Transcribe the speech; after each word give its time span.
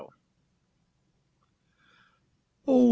Oh! 2.67 2.79